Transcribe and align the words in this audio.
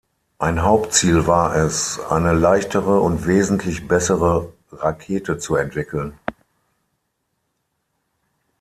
Ein 0.39 0.63
Hauptziel 0.63 1.27
war 1.27 1.55
es, 1.55 1.99
eine 1.99 2.33
leichtere 2.33 2.99
und 3.01 3.27
wesentlich 3.27 3.87
bessere 3.87 4.51
Rakete 4.71 5.37
zu 5.37 5.55
entwickeln. 5.57 6.17